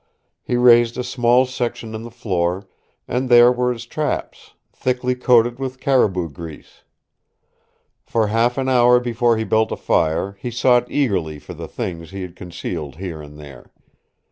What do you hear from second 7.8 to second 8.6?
For half